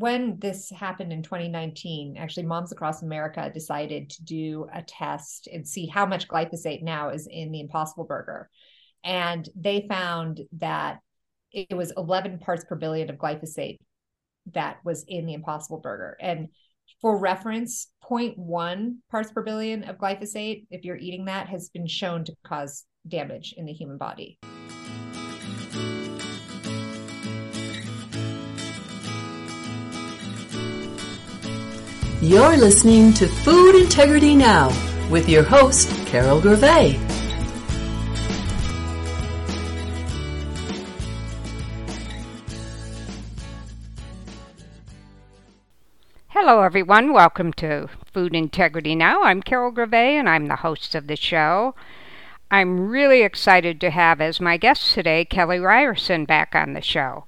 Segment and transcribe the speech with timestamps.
[0.00, 5.68] when this happened in 2019, actually, Moms Across America decided to do a test and
[5.68, 8.48] see how much glyphosate now is in the Impossible Burger.
[9.04, 11.00] And they found that
[11.52, 13.76] it was 11 parts per billion of glyphosate
[14.52, 16.16] that was in the Impossible Burger.
[16.18, 16.48] And
[17.02, 22.24] for reference, 0.1 parts per billion of glyphosate, if you're eating that, has been shown
[22.24, 24.38] to cause damage in the human body.
[32.22, 34.68] You're listening to Food Integrity Now
[35.08, 37.00] with your host, Carol Gervais.
[46.28, 47.14] Hello, everyone.
[47.14, 49.22] Welcome to Food Integrity Now.
[49.22, 51.74] I'm Carol Gervais, and I'm the host of the show.
[52.50, 57.24] I'm really excited to have as my guest today Kelly Ryerson back on the show.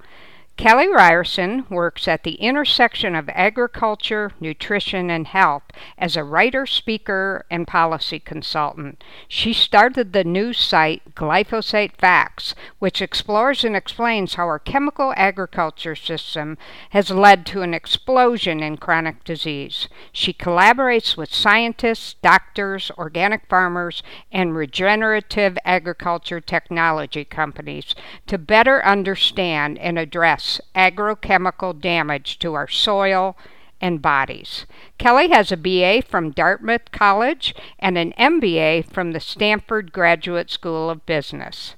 [0.63, 5.65] Kelly Ryerson works at the intersection of agriculture, nutrition, and health
[5.99, 9.03] as a writer, speaker, and policy consultant.
[9.27, 15.97] She started the news site Glyphosate Facts, which explores and explains how our chemical agriculture
[15.97, 16.57] system
[16.91, 19.89] has led to an explosion in chronic disease.
[20.13, 27.97] She collaborates with scientists, doctors, organic farmers, and regenerative agriculture technology companies
[28.29, 33.37] to better understand and address agrochemical damage to our soil
[33.81, 34.65] and bodies.
[34.99, 40.89] Kelly has a BA from Dartmouth College and an MBA from the Stanford Graduate School
[40.89, 41.75] of Business.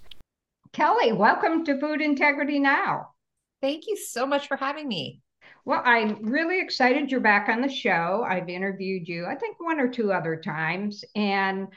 [0.73, 3.11] Kelly, welcome to Food Integrity Now.
[3.63, 5.23] Thank you so much for having me.
[5.65, 8.23] Well, I'm really excited you're back on the show.
[8.29, 11.05] I've interviewed you, I think, one or two other times.
[11.17, 11.69] And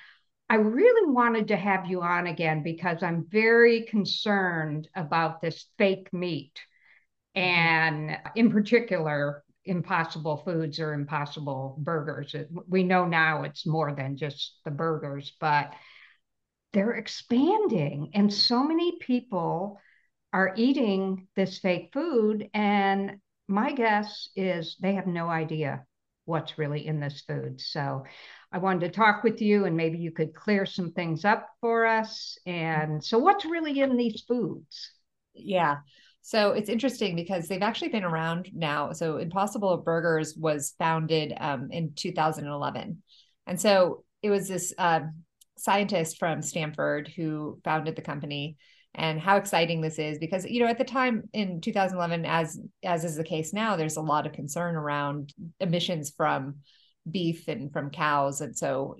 [0.50, 6.12] I really wanted to have you on again because I'm very concerned about this fake
[6.12, 6.60] meat
[7.38, 12.34] and in particular, impossible foods or impossible burgers.
[12.68, 15.74] We know now it's more than just the burgers, but
[16.74, 18.10] they're expanding.
[18.16, 19.80] And so many people
[20.34, 22.50] are eating this fake food.
[22.56, 23.18] And
[23.48, 25.86] my guess is they have no idea
[26.26, 27.62] what's really in this food.
[27.62, 28.04] So
[28.52, 31.86] I wanted to talk with you and maybe you could clear some things up for
[31.86, 32.38] us.
[32.48, 34.92] And so, what's really in these foods?
[35.36, 35.78] Yeah.
[36.28, 38.92] So it's interesting because they've actually been around now.
[38.92, 43.02] So Impossible Burgers was founded um, in 2011.
[43.46, 45.00] And so it was this uh,
[45.58, 48.58] scientist from Stanford who founded the company.
[48.94, 53.06] And how exciting this is because you know at the time in 2011, as as
[53.06, 56.58] is the case now, there's a lot of concern around emissions from
[57.10, 58.98] beef and from cows, and so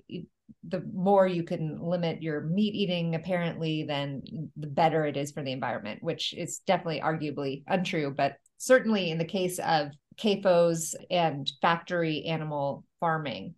[0.66, 4.22] the more you can limit your meat eating apparently then
[4.56, 9.18] the better it is for the environment which is definitely arguably untrue but certainly in
[9.18, 9.88] the case of
[10.18, 13.54] CAFOs and factory animal farming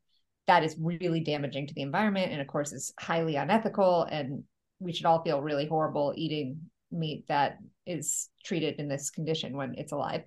[0.47, 4.45] that is really damaging to the environment and of course is highly unethical and
[4.81, 6.59] we should all feel really horrible eating
[6.91, 10.23] meat that is treated in this condition when it's alive.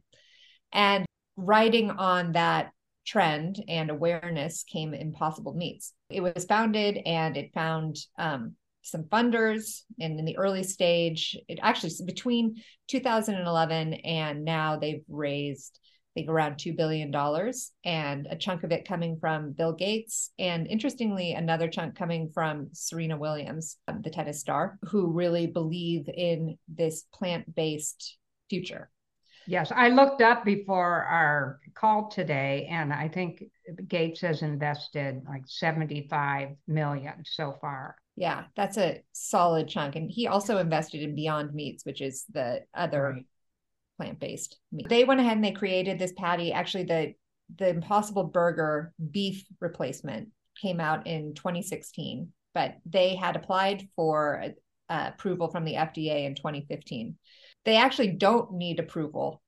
[0.72, 2.72] And riding on that
[3.06, 5.94] trend and awareness came Impossible Meats.
[6.10, 11.60] It was founded and it found um, some funders and in the early stage it
[11.62, 15.80] actually between 2011 and now they've raised
[16.16, 17.12] I think around $2 billion
[17.86, 20.30] and a chunk of it coming from Bill Gates.
[20.38, 26.60] And interestingly, another chunk coming from Serena Williams, the tennis star, who really believe in
[26.68, 28.92] this plant based future.
[29.48, 33.44] Yes, I looked up before our call today, and I think
[33.88, 37.96] Gates has invested like 75 million so far.
[38.16, 39.96] Yeah, that's a solid chunk.
[39.96, 43.26] And he also invested in Beyond Meats, which is the other right.
[43.98, 44.88] plant-based meat.
[44.88, 46.54] They went ahead and they created this patty.
[46.54, 47.14] Actually, the
[47.58, 50.30] the Impossible Burger beef replacement
[50.62, 54.44] came out in 2016, but they had applied for
[54.90, 57.16] uh, approval from the FDA in 2015
[57.66, 59.42] they actually don't need approval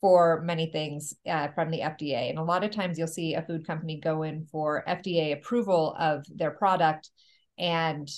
[0.00, 2.28] for many things uh, from the FDA.
[2.28, 5.96] And a lot of times you'll see a food company go in for FDA approval
[5.98, 7.10] of their product,
[7.58, 8.08] and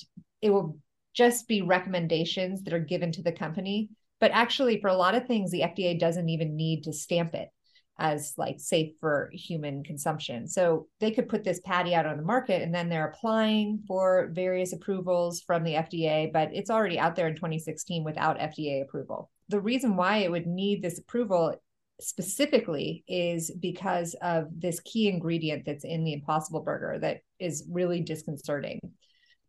[0.43, 0.79] it will
[1.15, 3.89] just be recommendations that are given to the company.
[4.19, 7.51] But actually, for a lot of things, the FDA doesn't even need to stamp it
[7.99, 10.47] as like safe for human consumption.
[10.47, 14.31] So they could put this patty out on the market and then they're applying for
[14.33, 19.31] various approvals from the FDA, but it's already out there in 2016 without FDA approval.
[19.49, 21.57] The reason why it would need this approval
[22.01, 28.01] specifically is because of this key ingredient that's in the impossible burger that is really
[28.01, 28.81] disconcerting.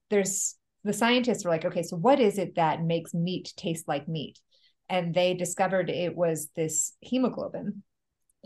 [0.10, 0.56] There's
[0.86, 4.40] the scientists were like, okay, so what is it that makes meat taste like meat?
[4.88, 7.84] And they discovered it was this hemoglobin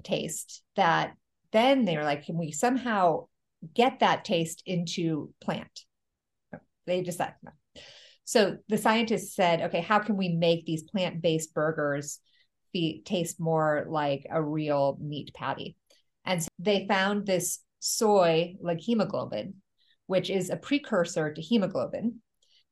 [0.03, 1.13] taste that
[1.51, 3.27] then they were like, can we somehow
[3.73, 5.85] get that taste into plant?
[6.87, 7.35] They decided.
[8.23, 12.19] So the scientists said, okay, how can we make these plant based burgers
[12.71, 15.75] be, taste more like a real meat patty?
[16.25, 19.55] And so they found this soy leghemoglobin,
[20.07, 22.21] which is a precursor to hemoglobin.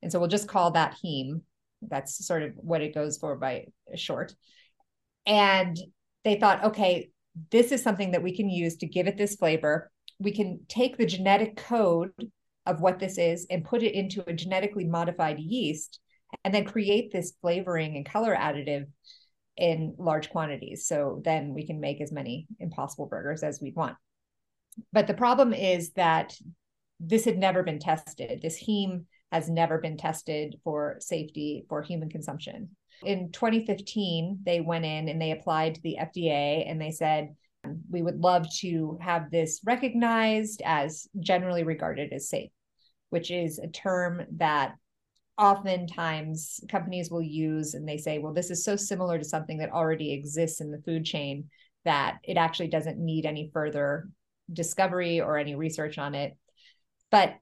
[0.02, 1.42] And so we'll just call that heme.
[1.82, 3.66] That's sort of what it goes for by
[3.96, 4.34] short.
[5.26, 5.78] And
[6.24, 7.12] they thought, okay,
[7.52, 9.92] this is something that we can use to give it this flavor.
[10.20, 12.12] We can take the genetic code
[12.66, 16.00] of what this is and put it into a genetically modified yeast
[16.44, 18.86] and then create this flavoring and color additive
[19.58, 20.88] in large quantities.
[20.88, 23.96] So then we can make as many impossible burgers as we want.
[24.94, 26.34] But the problem is that
[27.00, 28.42] this had never been tested.
[28.42, 32.76] This heme has never been tested for safety for human consumption.
[33.04, 37.82] In 2015, they went in and they applied to the FDA and they said, um,
[37.90, 42.52] we would love to have this recognized as generally regarded as safe,
[43.10, 44.76] which is a term that
[45.38, 49.72] oftentimes companies will use and they say, well, this is so similar to something that
[49.72, 51.50] already exists in the food chain
[51.86, 54.10] that it actually doesn't need any further
[54.52, 56.36] discovery or any research on it.
[57.10, 57.36] But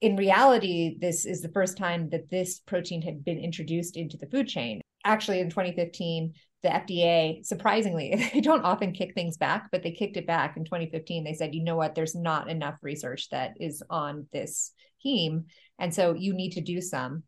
[0.00, 4.26] in reality, this is the first time that this protein had been introduced into the
[4.26, 6.32] food chain actually in 2015
[6.64, 10.64] the FDA, surprisingly, they don't often kick things back, but they kicked it back in
[10.64, 11.22] 2015.
[11.22, 14.72] They said, you know what, there's not enough research that is on this
[15.04, 15.44] heme.
[15.78, 17.22] And so you need to do some.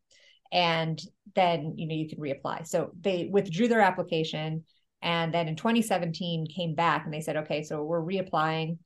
[0.50, 0.98] And
[1.34, 2.66] then, you know, you can reapply.
[2.66, 4.64] So they withdrew their application.
[5.02, 8.78] And then in 2017 came back and they said, okay, so we're reapplying.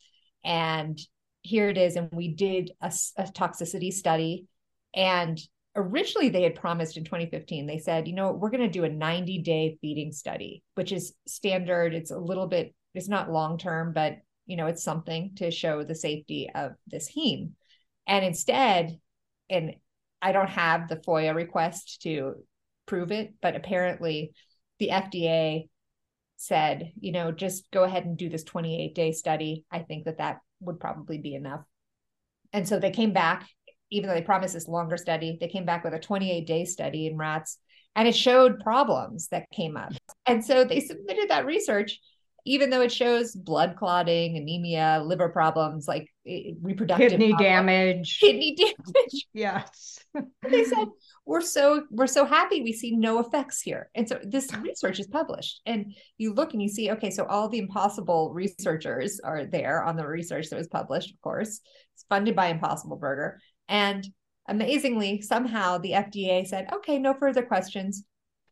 [0.45, 0.99] And
[1.43, 1.97] here it is.
[1.97, 4.47] And we did a, a toxicity study.
[4.95, 5.41] And
[5.77, 8.89] originally they had promised in 2015 they said you know we're going to do a
[8.89, 13.93] 90 day feeding study which is standard it's a little bit it's not long term
[13.93, 14.17] but
[14.47, 17.51] you know it's something to show the safety of this heme
[18.07, 18.99] and instead
[19.49, 19.75] and
[20.21, 22.35] i don't have the foia request to
[22.87, 24.33] prove it but apparently
[24.81, 25.69] the fda
[26.37, 30.19] said you know just go ahead and do this 28 day study i think that
[30.19, 31.63] that would probably be enough
[32.53, 33.49] and so they came back
[33.91, 37.07] even though they promised this longer study, they came back with a 28 day study
[37.07, 37.59] in rats
[37.97, 39.93] and it showed problems that came up.
[40.27, 41.99] And so they submitted that research,
[42.45, 46.09] even though it shows blood clotting, anemia, liver problems, like
[46.61, 49.27] reproductive kidney problems, damage, kidney damage.
[49.33, 49.99] Yes.
[50.49, 50.89] they said,
[51.25, 53.91] we're so we're so happy we see no effects here.
[53.95, 55.61] And so this research is published.
[55.67, 59.97] And you look and you see, okay, so all the impossible researchers are there on
[59.97, 61.61] the research that was published, of course.
[61.95, 63.41] It's funded by Impossible Burger.
[63.69, 64.07] And
[64.49, 68.05] amazingly, somehow the FDA said, okay, no further questions.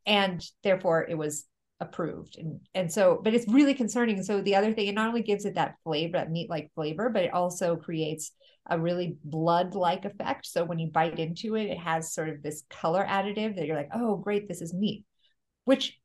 [0.07, 1.45] And therefore it was
[1.81, 2.39] approved.
[2.39, 4.23] And, and so, but it's really concerning.
[4.23, 7.09] So the other thing, it not only gives it that flavor, that meat like flavor,
[7.09, 8.33] but it also creates
[8.69, 10.47] a really blood like effect.
[10.47, 13.77] So when you bite into it, it has sort of this color additive that you're
[13.77, 15.05] like, oh, great, this is meat,
[15.65, 15.99] which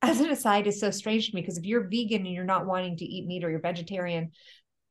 [0.00, 2.66] as an aside is so strange to me because if you're vegan and you're not
[2.66, 4.30] wanting to eat meat or you're vegetarian,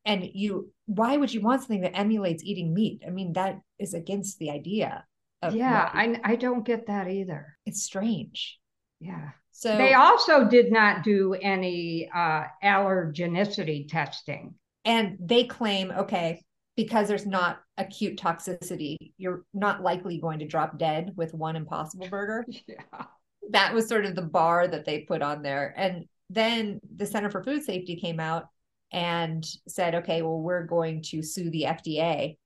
[0.07, 3.93] and you why would you want something that emulates eating meat i mean that is
[3.93, 5.03] against the idea
[5.43, 8.57] of yeah I, I don't get that either it's strange
[8.99, 14.53] yeah so they also did not do any uh, allergenicity testing.
[14.85, 16.43] And they claim okay
[16.75, 22.07] because there's not acute toxicity you're not likely going to drop dead with one impossible
[22.07, 22.45] burger.
[22.67, 23.05] Yeah.
[23.49, 25.73] That was sort of the bar that they put on there.
[25.75, 28.49] And then the center for food safety came out
[28.91, 32.37] and said, okay, well, we're going to sue the FDA.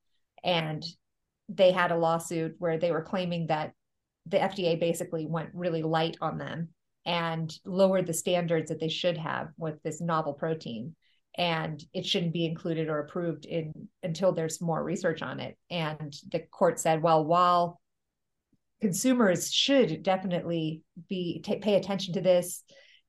[0.46, 0.86] And
[1.50, 3.74] they had a lawsuit where they were claiming that
[4.28, 6.70] the FDA basically went really light on them
[7.06, 10.96] and lowered the standards that they should have with this novel protein
[11.38, 16.16] and it shouldn't be included or approved in until there's more research on it and
[16.32, 17.80] the court said well while
[18.82, 22.64] consumers should definitely be t- pay attention to this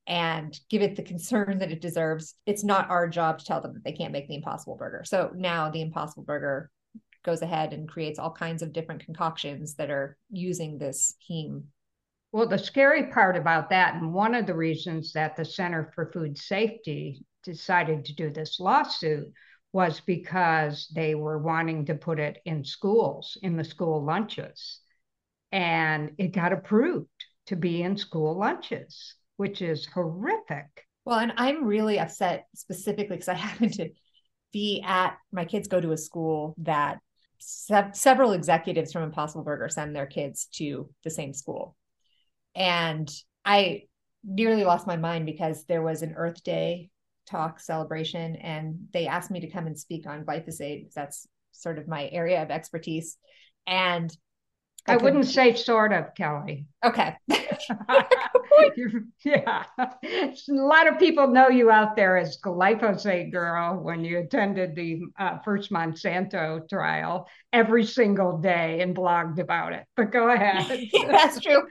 [0.06, 2.34] and give it the concern that it deserves.
[2.44, 5.02] It's not our job to tell them that they can't make the impossible burger.
[5.04, 6.70] So now the impossible burger
[7.24, 11.62] goes ahead and creates all kinds of different concoctions that are using this heme.
[12.32, 16.10] Well, the scary part about that, and one of the reasons that the Center for
[16.12, 19.32] Food Safety decided to do this lawsuit
[19.72, 24.80] was because they were wanting to put it in schools, in the school lunches.
[25.50, 27.08] And it got approved
[27.46, 30.86] to be in school lunches which is horrific.
[31.04, 33.90] Well, and I'm really upset specifically because I happen to
[34.52, 37.00] be at my kids go to a school that
[37.40, 41.74] se- several executives from Impossible Burger send their kids to the same school.
[42.54, 43.10] And
[43.44, 43.84] I
[44.24, 46.90] nearly lost my mind because there was an Earth Day
[47.26, 50.92] talk celebration, and they asked me to come and speak on glyphosate.
[50.92, 53.16] That's sort of my area of expertise.
[53.66, 54.14] And
[54.86, 56.66] I, I wouldn't say sort of, Kelly.
[56.84, 57.14] Okay.
[59.24, 59.62] yeah.
[59.78, 65.02] A lot of people know you out there as glyphosate girl when you attended the
[65.16, 69.84] uh, first Monsanto trial every single day and blogged about it.
[69.96, 70.88] But go ahead.
[71.06, 71.62] That's true.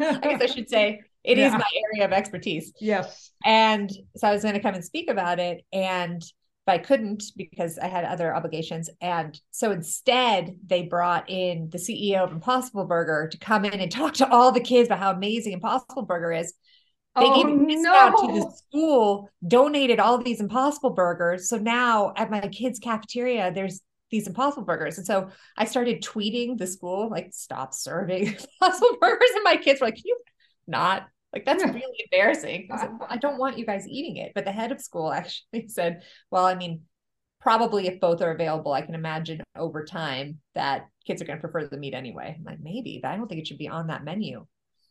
[0.00, 1.46] I guess I should say it yeah.
[1.46, 2.72] is my area of expertise.
[2.80, 3.30] Yes.
[3.44, 5.64] And so I was going to come and speak about it.
[5.72, 6.22] And
[6.66, 8.88] but I couldn't because I had other obligations.
[9.00, 13.90] And so instead, they brought in the CEO of Impossible Burger to come in and
[13.90, 16.54] talk to all the kids about how amazing Impossible Burger is.
[17.16, 18.26] They oh, gave a discount no.
[18.26, 21.48] to the school, donated all these Impossible Burgers.
[21.48, 23.80] So now at my kids' cafeteria, there's
[24.14, 24.96] these Impossible Burgers.
[24.96, 28.26] And so I started tweeting the school, like, stop serving
[28.62, 29.30] Impossible Burgers.
[29.34, 30.18] And my kids were like, Can you
[30.66, 32.68] not like that's really embarrassing.
[32.70, 34.32] I, like, well, I don't want you guys eating it.
[34.36, 36.82] But the head of school actually said, well, I mean,
[37.40, 41.40] probably if both are available, I can imagine over time that kids are going to
[41.40, 42.36] prefer the meat anyway.
[42.38, 44.46] I'm like, maybe, but I don't think it should be on that menu.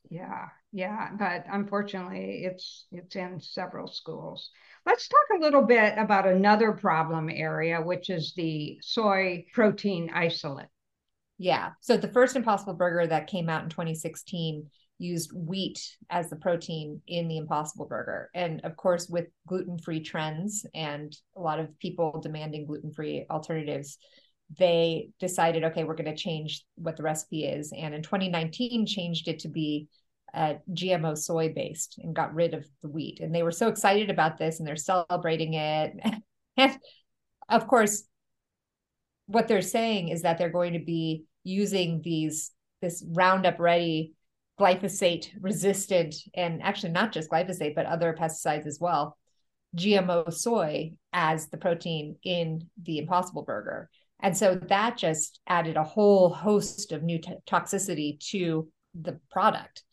[0.10, 4.50] Yeah, yeah, but unfortunately, it's it's in several schools.
[4.86, 10.68] Let's talk a little bit about another problem area, which is the soy protein isolate.
[11.38, 11.72] Yeah.
[11.82, 14.70] So the first Impossible Burger that came out in 2016
[15.00, 15.80] used wheat
[16.10, 21.42] as the protein in the impossible burger and of course with gluten-free trends and a
[21.42, 23.98] lot of people demanding gluten-free alternatives
[24.58, 27.74] they decided okay we're going to change what the recipe is.
[27.76, 29.88] And in 2019 changed it to be
[30.34, 33.20] uh, gmo soy based and got rid of the wheat.
[33.20, 35.94] And they were so excited about this and they're celebrating it.
[36.56, 36.78] And
[37.50, 38.04] of course
[39.26, 44.14] what they're saying is that they're going to be using these this roundup ready
[44.60, 49.18] glyphosate resistant, and actually not just glyphosate, but other pesticides as well,
[49.76, 53.90] GMO soy as the protein in the Impossible Burger.
[54.22, 59.84] And so that just added a whole host of new t- toxicity to the product.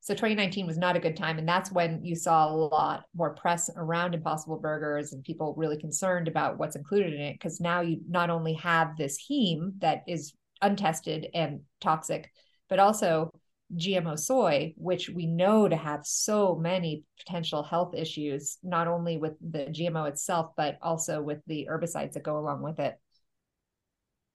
[0.00, 1.38] So 2019 was not a good time.
[1.38, 5.78] And that's when you saw a lot more press around Impossible Burgers and people really
[5.78, 7.32] concerned about what's included in it.
[7.34, 12.30] Because now you not only have this heme that is untested and toxic,
[12.68, 13.30] but also
[13.74, 19.34] GMO soy, which we know to have so many potential health issues, not only with
[19.40, 22.94] the GMO itself, but also with the herbicides that go along with it.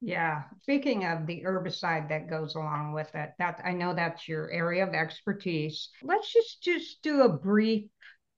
[0.01, 0.43] Yeah.
[0.61, 4.87] Speaking of the herbicide that goes along with it, that I know that's your area
[4.87, 5.89] of expertise.
[6.01, 7.89] Let's just just do a brief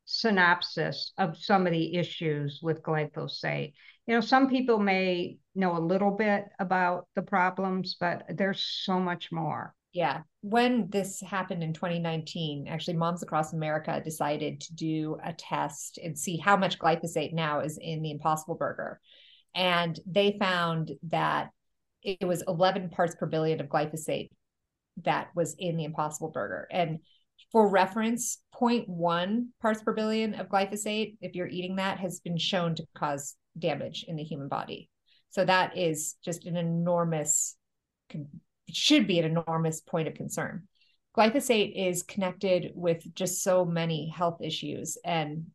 [0.06, 3.74] synopsis of some of the issues with glyphosate.
[4.08, 9.00] You know, some people may know a little bit about the problems, but there's so
[9.00, 9.76] much more.
[9.94, 10.22] Yeah.
[10.42, 16.18] When this happened in 2019, actually, Moms Across America decided to do a test and
[16.18, 19.00] see how much glyphosate now is in the Impossible Burger.
[19.54, 21.50] And they found that
[22.04, 24.30] it was 11 parts per billion of glyphosate
[25.04, 26.68] that was in the Impossible Burger.
[26.72, 27.00] And
[27.52, 32.76] for reference, 0.1 parts per billion of glyphosate, if you're eating that, has been shown
[32.76, 34.90] to cause damage in the human body.
[35.32, 37.56] So that is just an enormous
[38.70, 40.68] should be an enormous point of concern.
[41.18, 45.48] Glyphosate is connected with just so many health issues and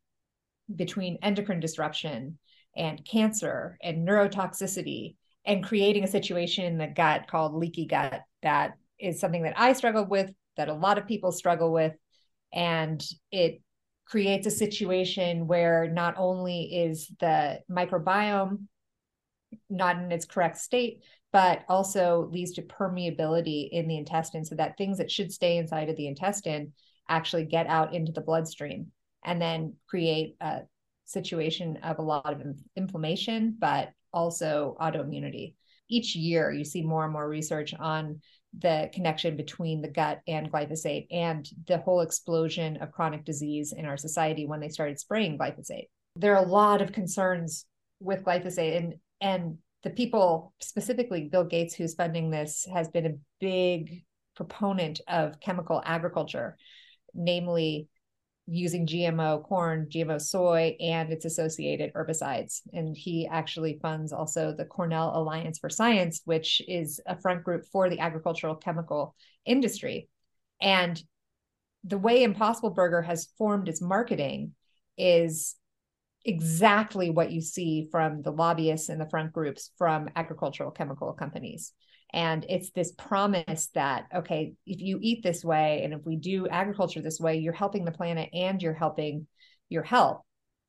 [0.75, 2.38] between endocrine disruption
[2.76, 8.75] and cancer and neurotoxicity and creating a situation in the gut called leaky gut that
[8.99, 11.92] is something that I struggled with, that a lot of people struggle with.
[12.52, 13.61] And it
[14.06, 18.66] creates a situation where not only is the microbiome
[19.68, 21.02] not in its correct state,
[21.33, 25.88] but also leads to permeability in the intestine so that things that should stay inside
[25.88, 26.73] of the intestine
[27.09, 28.87] actually get out into the bloodstream
[29.25, 30.61] and then create a
[31.07, 32.43] situation of a lot of
[32.77, 35.55] inflammation, but also autoimmunity.
[35.89, 38.21] Each year, you see more and more research on
[38.59, 43.85] the connection between the gut and glyphosate and the whole explosion of chronic disease in
[43.85, 45.89] our society when they started spraying glyphosate.
[46.17, 47.67] There are a lot of concerns
[48.01, 53.19] with glyphosate, and and the people specifically bill gates who's funding this has been a
[53.41, 56.57] big proponent of chemical agriculture
[57.17, 57.89] namely
[58.49, 62.61] using gmo corn gmo soy and its associated herbicides.
[62.73, 67.65] And he actually funds also the cornell alliance for science which is a front group
[67.73, 70.09] for the agricultural chemical industry.
[70.61, 71.03] And
[71.85, 74.53] the way impossible burger has formed its marketing
[74.97, 75.57] is
[76.26, 81.73] exactly what you see from the lobbyists and the front groups from agricultural chemical companies.
[82.12, 86.47] And it's this promise that, okay, if you eat this way and if we do
[86.49, 89.26] agriculture this way, you're helping the planet and you're helping
[89.68, 90.23] your health.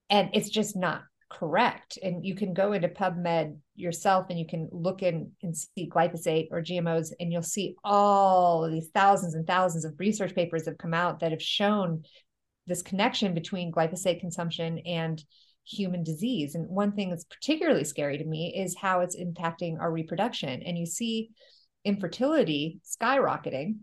[0.09, 1.97] and it's just not correct.
[2.01, 6.47] And you can go into PubMed yourself and you can look in and see glyphosate
[6.51, 10.93] or GMOs, and you'll see all these thousands and thousands of research papers have come
[10.93, 12.03] out that have shown
[12.65, 15.23] this connection between glyphosate consumption and
[15.67, 16.55] human disease.
[16.55, 20.61] And one thing that's particularly scary to me is how it's impacting our reproduction.
[20.63, 21.29] And you see
[21.83, 23.79] infertility skyrocketing.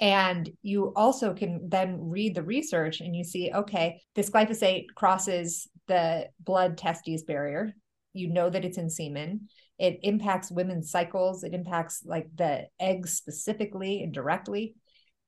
[0.00, 5.68] And you also can then read the research and you see, okay, this glyphosate crosses
[5.86, 7.72] the blood testes barrier.
[8.12, 9.48] You know that it's in semen.
[9.78, 11.44] It impacts women's cycles.
[11.44, 14.74] It impacts like the eggs specifically and directly.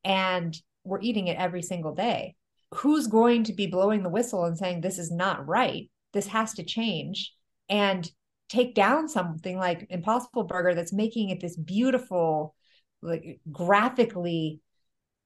[0.04, 2.34] And we're eating it every single day
[2.74, 5.90] who's going to be blowing the whistle and saying this is not right.
[6.12, 7.34] This has to change
[7.68, 8.10] and
[8.48, 12.54] take down something like impossible burger that's making it this beautiful
[13.02, 14.60] like graphically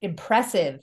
[0.00, 0.80] impressive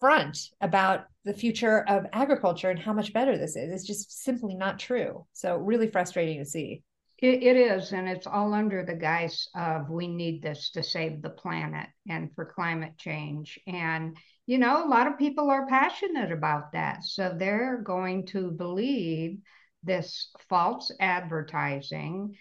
[0.00, 3.72] front about the future of agriculture and how much better this is.
[3.72, 5.26] It's just simply not true.
[5.32, 6.82] So really frustrating to see.
[7.18, 11.20] It, it is and it's all under the guise of we need this to save
[11.20, 13.58] the planet and for climate change.
[13.66, 14.16] And
[14.48, 17.04] you know, a lot of people are passionate about that.
[17.04, 19.40] So they're going to believe
[19.82, 22.34] this false advertising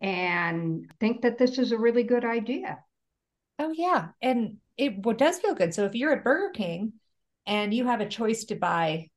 [0.00, 2.80] and think that this is a really good idea.
[3.60, 4.08] Oh, yeah.
[4.20, 5.72] And it does feel good.
[5.72, 6.94] So if you're at Burger King
[7.46, 9.08] and you have a choice to buy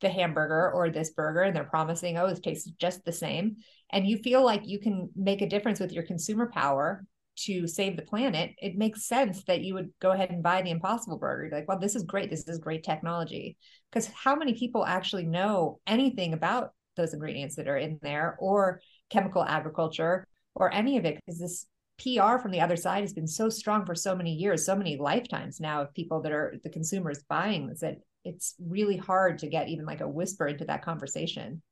[0.00, 3.58] the hamburger or this burger and they're promising, oh, it tastes just the same,
[3.92, 7.04] and you feel like you can make a difference with your consumer power
[7.36, 10.70] to save the planet, it makes sense that you would go ahead and buy the
[10.70, 11.44] Impossible Burger.
[11.44, 12.30] You're like, well, this is great.
[12.30, 13.56] This is great technology.
[13.90, 18.80] Because how many people actually know anything about those ingredients that are in there or
[19.10, 21.16] chemical agriculture or any of it?
[21.16, 21.66] Because this
[21.98, 24.96] PR from the other side has been so strong for so many years, so many
[24.96, 29.48] lifetimes now of people that are the consumers buying this that it's really hard to
[29.48, 31.62] get even like a whisper into that conversation.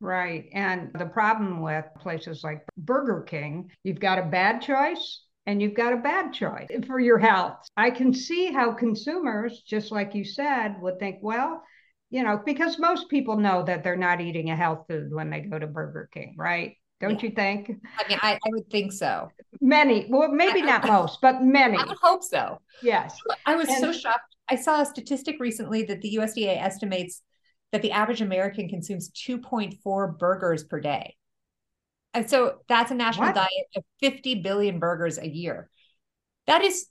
[0.00, 0.48] Right.
[0.52, 5.74] And the problem with places like Burger King, you've got a bad choice and you've
[5.74, 7.56] got a bad choice for your health.
[7.76, 11.62] I can see how consumers, just like you said, would think, well,
[12.10, 15.40] you know, because most people know that they're not eating a health food when they
[15.40, 16.76] go to Burger King, right?
[17.00, 17.28] Don't yeah.
[17.28, 17.70] you think?
[17.98, 19.30] I mean, I, I, would think so.
[19.60, 21.76] Many, well, maybe I, not most, but many.
[21.76, 22.60] I would hope so.
[22.82, 23.16] Yes.
[23.46, 24.34] I was and, so shocked.
[24.50, 27.22] I saw a statistic recently that the USDA estimates
[27.72, 31.16] that the average American consumes 2.4 burgers per day.
[32.14, 33.34] And so that's a national what?
[33.34, 35.70] diet of 50 billion burgers a year.
[36.46, 36.86] That is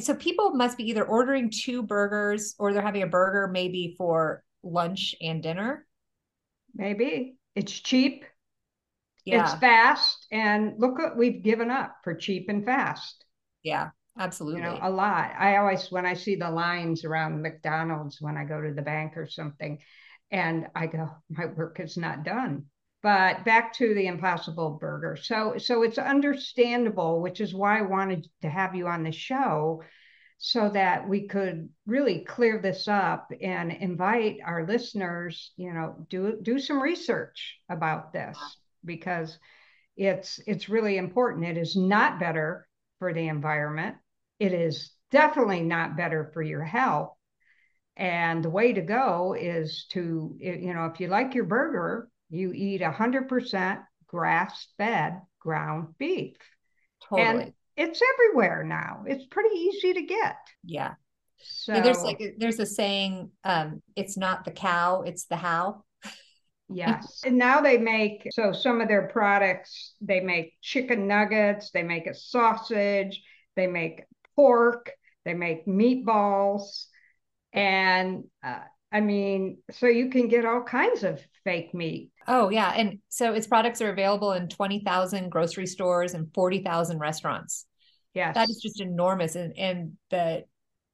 [0.00, 4.42] so people must be either ordering two burgers or they're having a burger maybe for
[4.62, 5.86] lunch and dinner.
[6.74, 8.24] Maybe it's cheap.
[9.24, 9.42] Yeah.
[9.42, 10.26] It's fast.
[10.32, 13.24] And look what we've given up for cheap and fast.
[13.62, 14.62] Yeah, absolutely.
[14.62, 15.32] You know, a lot.
[15.38, 19.16] I always, when I see the lines around McDonald's when I go to the bank
[19.16, 19.78] or something,
[20.32, 22.64] and I go, my work is not done.
[23.02, 25.16] But back to the Impossible Burger.
[25.16, 29.82] So, so it's understandable, which is why I wanted to have you on the show,
[30.38, 35.52] so that we could really clear this up and invite our listeners.
[35.56, 38.38] You know, do do some research about this
[38.84, 39.38] because
[39.96, 41.44] it's it's really important.
[41.44, 42.66] It is not better
[42.98, 43.96] for the environment.
[44.38, 47.16] It is definitely not better for your health
[47.96, 52.52] and the way to go is to, you know, if you like your burger, you
[52.52, 56.36] eat 100% grass fed ground beef.
[57.08, 57.28] Totally.
[57.28, 59.04] And it's everywhere now.
[59.06, 60.36] It's pretty easy to get.
[60.64, 60.94] Yeah.
[61.38, 65.84] So yeah, there's like there's a saying, um, it's not the cow, it's the how.
[66.68, 67.22] yes.
[67.26, 72.06] And now they make so some of their products, they make chicken nuggets, they make
[72.06, 73.20] a sausage,
[73.56, 74.04] they make
[74.36, 74.92] pork,
[75.24, 76.86] they make meatballs
[77.52, 78.60] and uh,
[78.92, 82.10] I mean, so you can get all kinds of fake meat.
[82.28, 82.72] Oh, yeah.
[82.76, 87.66] And so its products are available in 20,000 grocery stores and 40,000 restaurants.
[88.14, 88.34] Yes.
[88.34, 89.34] That is just enormous.
[89.34, 90.44] And, and the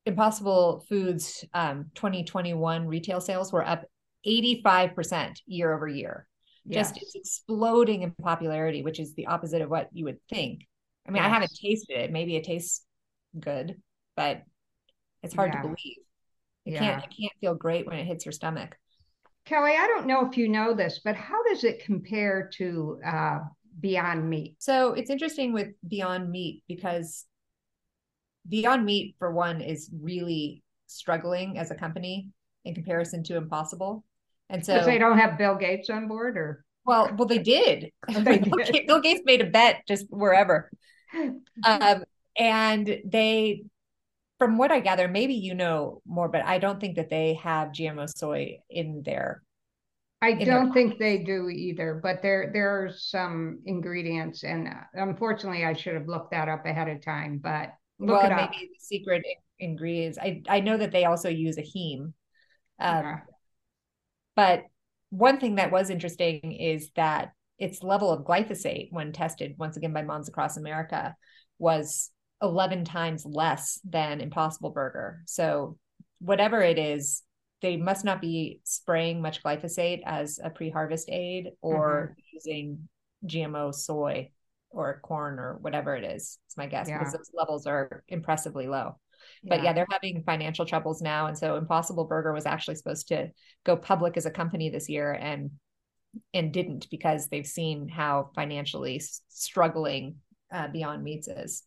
[0.06, 3.84] Impossible Foods um, 2021 retail sales were up
[4.24, 6.26] 85% year over year.
[6.64, 6.90] Yes.
[6.90, 10.66] Just it's exploding in popularity, which is the opposite of what you would think.
[11.06, 11.26] I mean, yes.
[11.26, 12.12] I haven't tasted it.
[12.12, 12.84] Maybe it tastes
[13.38, 13.76] good,
[14.16, 14.42] but
[15.22, 15.62] it's hard yeah.
[15.62, 15.96] to believe.
[16.68, 16.80] It yeah.
[16.80, 18.76] can't it can't feel great when it hits your stomach.
[19.46, 23.38] Kelly, I don't know if you know this, but how does it compare to uh,
[23.80, 24.56] Beyond Meat?
[24.58, 27.24] So it's interesting with Beyond Meat because
[28.46, 32.28] Beyond Meat, for one, is really struggling as a company
[32.66, 34.04] in comparison to Impossible.
[34.50, 37.90] And so they don't have Bill Gates on board, or well, well, they did.
[38.08, 38.86] They did.
[38.86, 40.70] Bill Gates made a bet just wherever,
[41.64, 42.04] um,
[42.36, 43.64] and they
[44.38, 47.68] from what I gather, maybe you know more, but I don't think that they have
[47.68, 49.42] GMO soy in their
[50.20, 55.64] I don't think they do either, but there there are some ingredients, and uh, unfortunately,
[55.64, 57.38] I should have looked that up ahead of time.
[57.38, 59.22] But look well, maybe the secret
[59.60, 60.18] ingredients.
[60.20, 62.12] I I know that they also use a heme, um,
[62.80, 63.20] yeah.
[64.34, 64.64] but
[65.10, 69.92] one thing that was interesting is that its level of glyphosate, when tested once again
[69.92, 71.14] by moms across America,
[71.60, 72.10] was
[72.42, 75.22] 11 times less than Impossible Burger.
[75.26, 75.78] So
[76.20, 77.22] whatever it is,
[77.60, 82.20] they must not be spraying much glyphosate as a pre-harvest aid or mm-hmm.
[82.32, 82.88] using
[83.26, 84.30] GMO soy
[84.70, 86.38] or corn or whatever it is.
[86.46, 86.98] It's my guess yeah.
[86.98, 88.96] because those levels are impressively low.
[89.42, 89.56] Yeah.
[89.56, 91.26] But yeah, they're having financial troubles now.
[91.26, 93.30] And so Impossible Burger was actually supposed to
[93.64, 95.50] go public as a company this year and
[96.32, 100.16] and didn't because they've seen how financially struggling
[100.52, 101.64] uh, Beyond Meats is.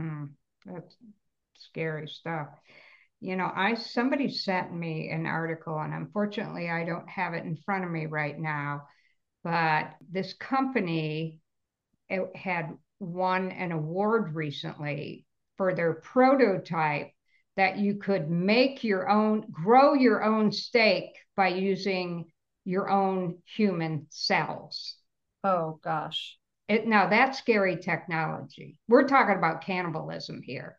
[0.00, 0.24] Hmm.
[0.64, 0.96] That's
[1.58, 2.48] scary stuff
[3.20, 7.56] you know i somebody sent me an article and unfortunately i don't have it in
[7.56, 8.82] front of me right now
[9.44, 11.40] but this company
[12.34, 17.10] had won an award recently for their prototype
[17.56, 22.24] that you could make your own grow your own steak by using
[22.64, 24.96] your own human cells
[25.44, 26.38] oh gosh
[26.70, 30.76] it, now that's scary technology we're talking about cannibalism here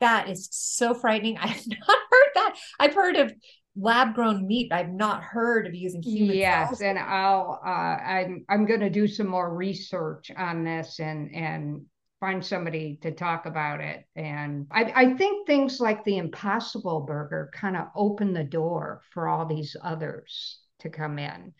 [0.00, 1.38] that is so frightening.
[1.40, 2.56] I have not heard that.
[2.78, 3.32] I've heard of
[3.76, 4.72] lab grown meat.
[4.72, 6.80] I've not heard of using human yes, cells.
[6.80, 11.82] and I'll uh, I'm I'm going to do some more research on this and and
[12.18, 14.04] find somebody to talk about it.
[14.16, 19.28] And I, I think things like the Impossible Burger kind of open the door for
[19.28, 21.52] all these others to come in.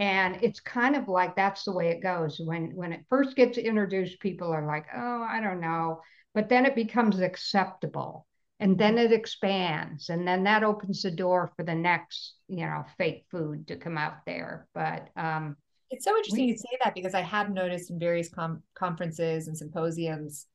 [0.00, 2.40] And it's kind of like that's the way it goes.
[2.42, 6.00] When when it first gets introduced, people are like, oh, I don't know
[6.34, 8.26] but then it becomes acceptable
[8.58, 12.84] and then it expands and then that opens the door for the next you know
[12.98, 15.56] fake food to come out there but um
[15.90, 19.48] it's so interesting we, you say that because i have noticed in various com- conferences
[19.48, 20.46] and symposiums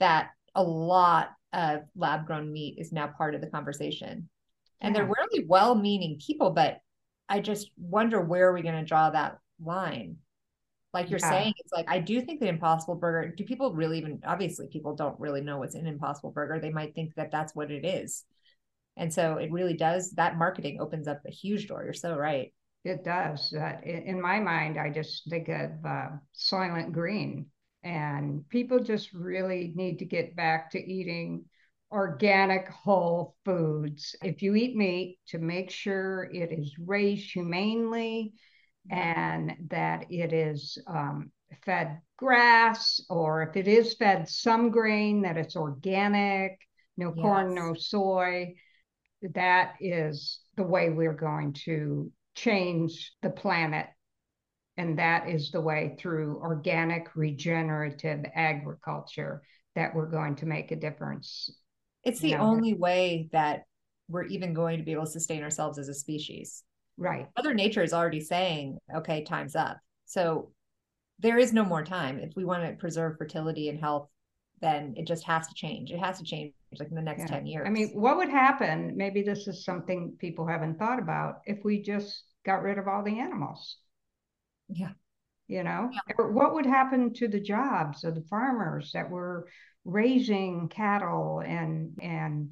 [0.00, 4.28] that a lot of lab grown meat is now part of the conversation
[4.80, 5.00] and yeah.
[5.00, 6.78] they're really well meaning people but
[7.28, 10.16] i just wonder where are we going to draw that line?
[10.94, 11.30] Like you're yeah.
[11.30, 14.96] saying it's like i do think the impossible burger do people really even obviously people
[14.96, 16.58] don't really know what's an impossible burger.
[16.58, 18.24] They might think that that's what it is.
[18.96, 21.84] And so it really does that marketing opens up a huge door.
[21.84, 22.52] You're so right.
[22.84, 23.52] It does.
[23.52, 27.46] Uh, in my mind i just think of uh, Soylent Green.
[27.84, 31.44] And people just really need to get back to eating
[31.90, 38.34] organic whole foods if you eat meat to make sure it is raised humanely
[38.90, 41.30] and that it is um,
[41.64, 46.58] fed grass, or if it is fed some grain, that it's organic,
[46.96, 47.22] no yes.
[47.22, 48.54] corn, no soy.
[49.34, 53.86] That is the way we're going to change the planet.
[54.76, 59.42] And that is the way through organic, regenerative agriculture
[59.74, 61.50] that we're going to make a difference.
[62.04, 63.64] It's the only way that
[64.08, 66.64] we're even going to be able to sustain ourselves as a species.
[66.96, 67.26] Right.
[67.36, 69.78] Mother Nature is already saying, okay, time's up.
[70.06, 70.50] So
[71.18, 72.18] there is no more time.
[72.18, 74.08] If we want to preserve fertility and health,
[74.60, 75.90] then it just has to change.
[75.90, 77.36] It has to change like in the next yeah.
[77.38, 77.64] 10 years.
[77.66, 78.94] I mean, what would happen?
[78.96, 83.02] Maybe this is something people haven't thought about if we just got rid of all
[83.02, 83.78] the animals.
[84.68, 84.90] Yeah.
[85.46, 86.26] You know, yeah.
[86.26, 89.48] what would happen to the jobs of the farmers that were
[89.88, 92.50] raising cattle and and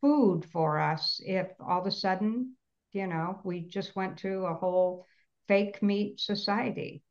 [0.00, 2.56] food for us if all of a sudden
[2.96, 5.04] you know, we just went to a whole
[5.48, 7.02] fake meat society.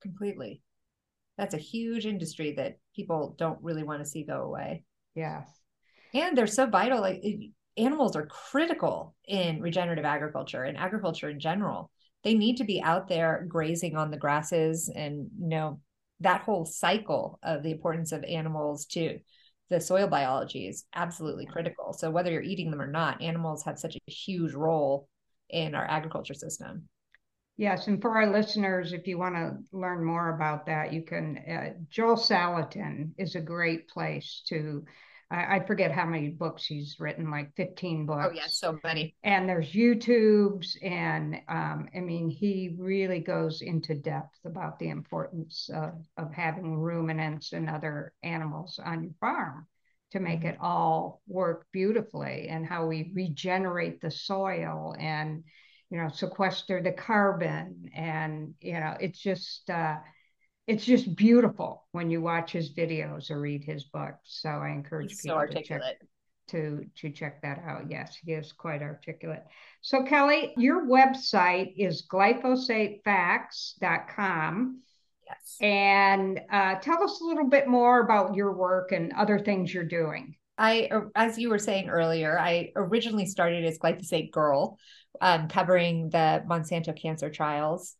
[0.00, 0.62] Completely.
[1.36, 4.84] That's a huge industry that people don't really want to see go away.
[5.16, 5.48] Yes.
[6.14, 7.00] And they're so vital.
[7.00, 7.22] Like
[7.76, 11.90] animals are critical in regenerative agriculture and agriculture in general.
[12.22, 15.80] They need to be out there grazing on the grasses and, you know,
[16.20, 19.18] that whole cycle of the importance of animals to
[19.70, 21.92] the soil biology is absolutely critical.
[21.92, 25.08] So whether you're eating them or not, animals have such a huge role
[25.50, 26.88] in our agriculture system.
[27.56, 31.38] Yes, and for our listeners, if you want to learn more about that, you can.
[31.38, 34.84] Uh, Joel Salatin is a great place to.
[35.30, 38.28] I, I forget how many books he's written, like fifteen books.
[38.30, 39.14] Oh yeah, so many.
[39.22, 45.70] And there's YouTubes, and um, I mean, he really goes into depth about the importance
[45.72, 49.66] of of having ruminants and other animals on your farm
[50.12, 50.48] to make mm-hmm.
[50.48, 55.44] it all work beautifully and how we regenerate the soil and
[55.90, 59.96] you know sequester the carbon and you know it's just uh
[60.68, 65.10] it's just beautiful when you watch his videos or read his books so i encourage
[65.10, 65.82] He's people so to check
[66.48, 67.88] to to check that out.
[67.90, 69.44] Yes, he is quite articulate.
[69.82, 74.80] So Kelly, your website is glyphosatefacts.com.
[75.26, 75.56] Yes.
[75.60, 79.84] And uh, tell us a little bit more about your work and other things you're
[79.84, 80.34] doing.
[80.56, 84.78] I, as you were saying earlier, I originally started as Glyphosate Girl,
[85.20, 87.94] um, covering the Monsanto cancer trials.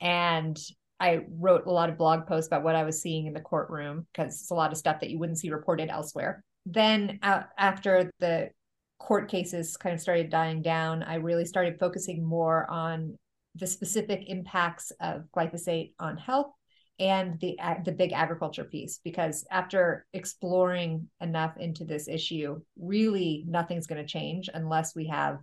[0.00, 0.56] And
[1.00, 4.06] I wrote a lot of blog posts about what I was seeing in the courtroom
[4.12, 6.42] because it's a lot of stuff that you wouldn't see reported elsewhere.
[6.66, 8.50] Then, uh, after the
[8.98, 13.18] court cases kind of started dying down, I really started focusing more on
[13.54, 16.52] the specific impacts of glyphosate on health
[17.00, 23.86] and the the big agriculture piece because after exploring enough into this issue really nothing's
[23.86, 25.38] going to change unless we have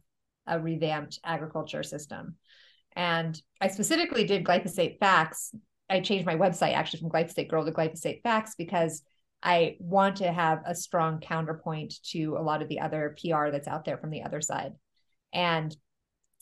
[0.47, 2.35] a revamped agriculture system
[2.95, 5.53] and i specifically did glyphosate facts
[5.89, 9.03] i changed my website actually from glyphosate girl to glyphosate facts because
[9.43, 13.67] i want to have a strong counterpoint to a lot of the other pr that's
[13.67, 14.73] out there from the other side
[15.33, 15.75] and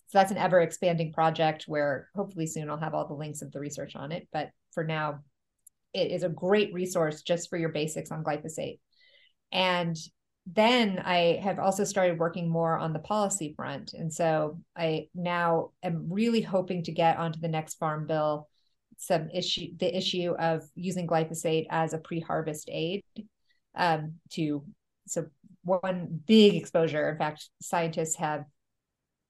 [0.09, 3.51] so that's an ever expanding project where hopefully soon I'll have all the links of
[3.51, 4.27] the research on it.
[4.33, 5.19] But for now,
[5.93, 8.79] it is a great resource just for your basics on glyphosate.
[9.51, 9.95] And
[10.51, 13.93] then I have also started working more on the policy front.
[13.93, 18.47] And so I now am really hoping to get onto the next farm bill
[19.01, 23.01] some issue the issue of using glyphosate as a pre-harvest aid
[23.75, 24.65] um, to
[25.07, 25.25] so
[25.63, 28.43] one big exposure in fact scientists have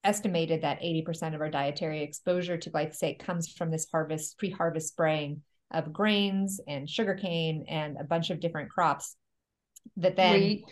[0.04, 4.90] estimated that 80% of our dietary exposure to glyphosate comes from this harvest, pre harvest
[4.90, 9.16] spraying of grains and sugarcane and a bunch of different crops
[9.98, 10.66] that then wheat,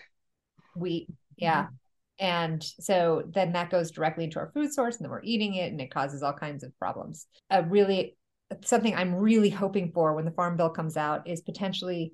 [0.78, 1.64] wheat yeah.
[1.64, 1.74] Mm-hmm.
[2.20, 5.72] And so then that goes directly into our food source, and then we're eating it,
[5.72, 7.28] and it causes all kinds of problems.
[7.50, 8.18] A really
[8.64, 12.14] something I'm really hoping for when the farm bill comes out is potentially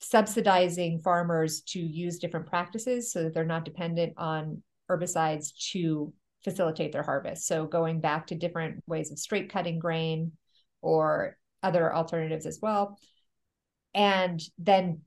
[0.00, 6.12] subsidizing farmers to use different practices so that they're not dependent on herbicides to
[6.44, 7.46] facilitate their harvest.
[7.46, 10.32] So going back to different ways of straight cutting grain
[10.82, 12.98] or other alternatives as well.
[13.94, 15.00] And then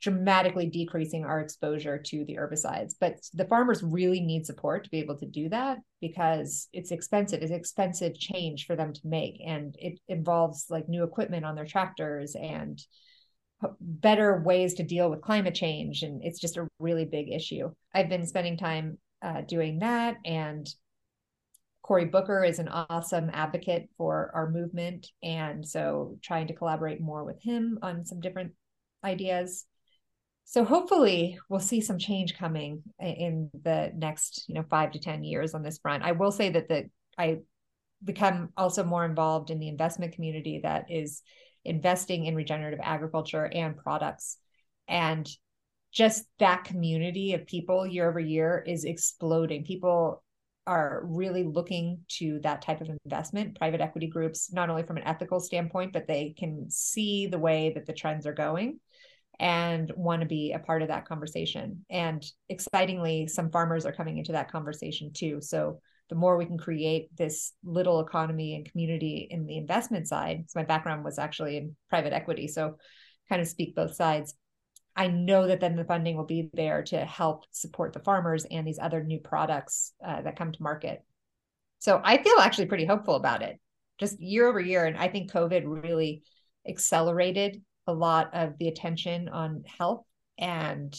[0.00, 2.94] dramatically decreasing our exposure to the herbicides.
[2.98, 7.42] But the farmers really need support to be able to do that because it's expensive.
[7.42, 9.40] It's expensive change for them to make.
[9.44, 12.80] And it involves like new equipment on their tractors and
[13.80, 16.02] better ways to deal with climate change.
[16.02, 17.72] And it's just a really big issue.
[17.92, 20.16] I've been spending time uh, doing that.
[20.24, 20.68] And
[21.82, 25.08] Cory Booker is an awesome advocate for our movement.
[25.22, 28.52] And so trying to collaborate more with him on some different
[29.02, 29.64] ideas.
[30.50, 35.22] So hopefully we'll see some change coming in the next, you know, five to 10
[35.22, 36.02] years on this front.
[36.02, 37.40] I will say that the I
[38.02, 41.20] become also more involved in the investment community that is
[41.66, 44.38] investing in regenerative agriculture and products.
[44.88, 45.28] And
[45.92, 49.66] just that community of people year over year is exploding.
[49.66, 50.24] People
[50.66, 55.04] are really looking to that type of investment, private equity groups, not only from an
[55.04, 58.80] ethical standpoint, but they can see the way that the trends are going
[59.38, 61.84] and want to be a part of that conversation.
[61.90, 65.40] And excitingly, some farmers are coming into that conversation too.
[65.40, 70.44] So the more we can create this little economy and community in the investment side.
[70.48, 72.48] So my background was actually in private equity.
[72.48, 72.76] So
[73.28, 74.34] kind of speak both sides
[74.98, 78.66] I know that then the funding will be there to help support the farmers and
[78.66, 81.04] these other new products uh, that come to market.
[81.78, 83.60] So I feel actually pretty hopeful about it,
[83.98, 84.86] just year over year.
[84.86, 86.24] And I think COVID really
[86.68, 90.04] accelerated a lot of the attention on health
[90.38, 90.96] and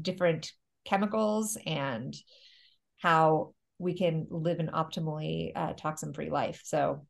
[0.00, 0.52] different
[0.86, 2.14] chemicals and
[2.98, 6.62] how we can live an optimally uh, toxin free life.
[6.64, 7.06] So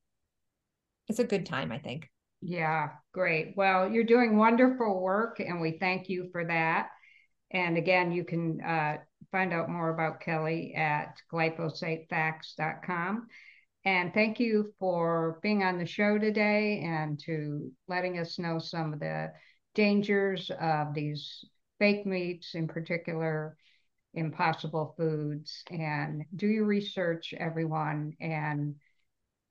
[1.08, 2.10] it's a good time, I think.
[2.40, 3.54] Yeah, great.
[3.56, 6.88] Well, you're doing wonderful work, and we thank you for that.
[7.50, 8.98] And again, you can uh,
[9.32, 13.26] find out more about Kelly at glyphosatefacts.com.
[13.88, 18.92] And thank you for being on the show today and to letting us know some
[18.92, 19.32] of the
[19.74, 21.42] dangers of these
[21.78, 23.56] fake meats, in particular,
[24.12, 25.62] impossible foods.
[25.70, 28.74] And do your research, everyone, and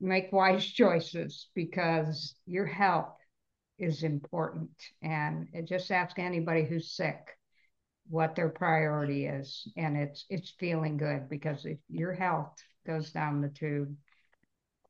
[0.00, 3.16] make wise choices because your health
[3.76, 4.70] is important.
[5.02, 7.18] And just ask anybody who's sick
[8.08, 9.66] what their priority is.
[9.76, 12.54] And it's it's feeling good because if your health
[12.86, 13.96] goes down the tube,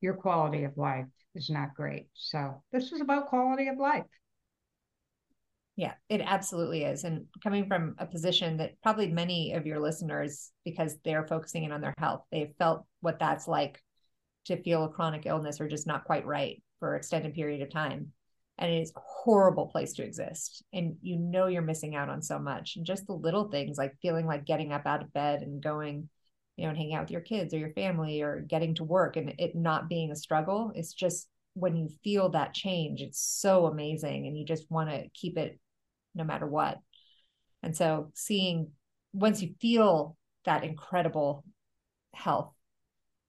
[0.00, 2.06] your quality of life is not great.
[2.14, 4.04] So this is about quality of life.
[5.76, 7.04] Yeah, it absolutely is.
[7.04, 11.72] And coming from a position that probably many of your listeners, because they're focusing in
[11.72, 13.80] on their health, they've felt what that's like
[14.46, 17.70] to feel a chronic illness or just not quite right for an extended period of
[17.70, 18.12] time
[18.58, 22.20] and it is a horrible place to exist and you know you're missing out on
[22.20, 25.42] so much and just the little things like feeling like getting up out of bed
[25.42, 26.08] and going
[26.58, 29.16] you know and hanging out with your kids or your family or getting to work
[29.16, 33.66] and it not being a struggle it's just when you feel that change it's so
[33.66, 35.58] amazing and you just want to keep it
[36.18, 36.78] no matter what.
[37.62, 38.72] And so seeing
[39.14, 41.44] once you feel that incredible
[42.12, 42.52] health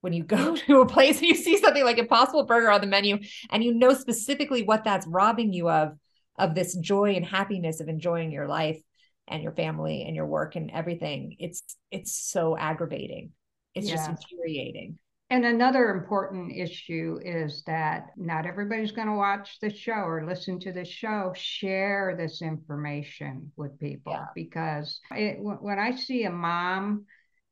[0.01, 2.87] when you go to a place and you see something like impossible burger on the
[2.87, 5.97] menu and you know specifically what that's robbing you of
[6.37, 8.81] of this joy and happiness of enjoying your life
[9.29, 13.31] and your family and your work and everything it's it's so aggravating
[13.75, 13.95] it's yeah.
[13.95, 14.97] just infuriating
[15.31, 20.59] and another important issue is that not everybody's going to watch the show or listen
[20.61, 21.33] to the show.
[21.35, 24.25] Share this information with people yeah.
[24.33, 27.05] because it, when I see a mom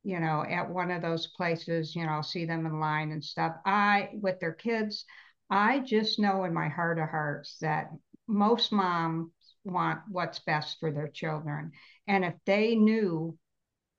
[0.08, 3.22] you know, at one of those places, you know, I'll see them in line and
[3.22, 3.52] stuff.
[3.66, 5.04] I, with their kids,
[5.50, 7.90] I just know in my heart of hearts that
[8.26, 9.30] most moms
[9.72, 11.72] want what's best for their children.
[12.06, 13.36] And if they knew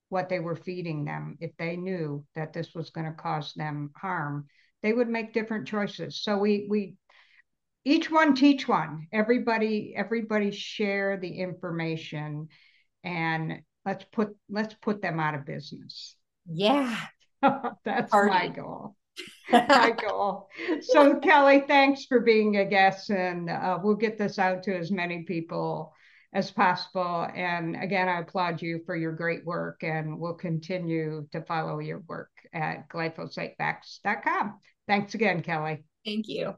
[0.10, 3.91] what they were feeding them, if they knew that this was going to cause them
[3.95, 4.47] harm,
[4.82, 6.21] they would make different choices.
[6.21, 6.95] So we, we,
[7.86, 9.08] each one teach one.
[9.13, 12.49] Everybody, everybody share the information
[13.03, 16.15] and let's put let's put them out of business
[16.51, 16.95] yeah
[17.86, 18.29] that's Party.
[18.29, 18.95] my goal
[19.51, 20.47] my goal.
[20.82, 24.91] So kelly thanks for being a guest and uh, we'll get this out to as
[24.91, 25.93] many people
[26.34, 27.27] as possible.
[27.34, 32.03] And again i applaud you for your great work and we'll continue to follow your
[32.08, 35.84] work at glyphosatefacts.com thanks again kelly.
[36.05, 36.55] Thank you